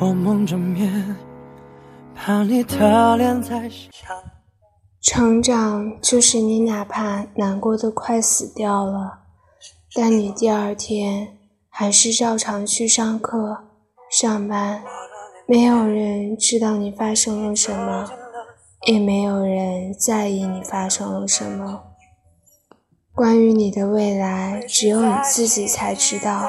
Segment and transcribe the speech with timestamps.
[0.00, 1.16] 我蒙着面，
[2.14, 4.16] 怕你的脸在想。
[5.00, 9.18] 成长就是你哪怕难过的快死掉了，
[9.94, 11.36] 但你第二天
[11.68, 13.64] 还是照常去上课、
[14.08, 14.84] 上班。
[15.46, 18.08] 没有人知道你发生了什么，
[18.86, 21.82] 也没有人在意你发生了什么。
[23.12, 26.48] 关于你的未来，只有你自己才知道。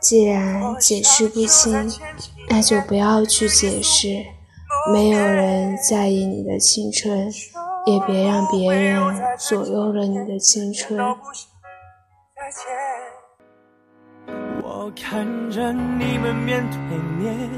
[0.00, 1.90] 既然解释不清，
[2.50, 4.08] 那就不要去解释。
[4.92, 7.30] 没有人在意你的青春，
[7.86, 9.02] 也别让别人
[9.38, 10.98] 左右了你的青春。
[14.62, 16.78] 我看着你们面对
[17.18, 17.48] 面。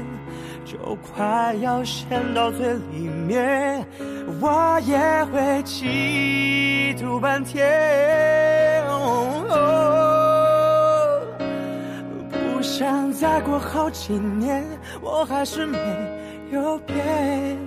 [0.63, 3.85] 就快要陷到最里面，
[4.39, 8.60] 我也会嫉妒半天。
[12.61, 14.63] 不想再过好几年，
[15.01, 15.79] 我还是没
[16.51, 17.57] 有变，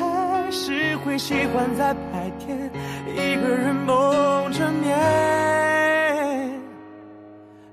[0.00, 2.68] 还是会喜欢在白天
[3.06, 6.60] 一个人蒙着面。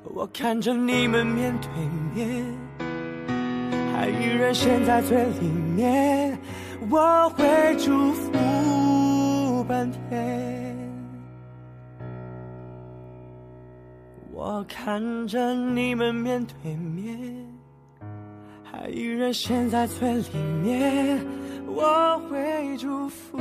[0.03, 1.67] 我看着你们面对
[2.13, 2.45] 面。
[3.95, 6.37] 还依然陷在最里面，
[6.87, 8.13] 我会祝
[14.39, 17.17] 我看着你们面对面，
[18.63, 21.19] 还依然陷在最里面，
[21.65, 23.39] 我会祝福。